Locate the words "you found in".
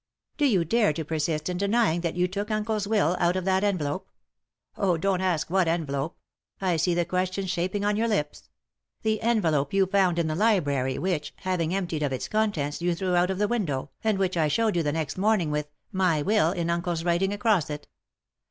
9.75-10.25